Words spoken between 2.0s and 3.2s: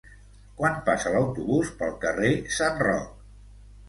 carrer Sant Roc?